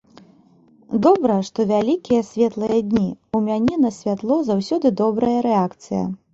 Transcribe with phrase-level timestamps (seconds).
[1.05, 3.05] Добра, што вялікія светлыя дні,
[3.37, 6.05] у мяне на святло заўсёды добрая рэакцыя.